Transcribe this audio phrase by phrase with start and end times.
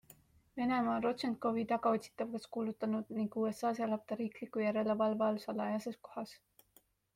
[0.59, 6.37] Venemaa on Rodtšenkovi tagaotsitavaks kuulutanud ning USAs elab ta riikliku järelevalve all salajases kohas.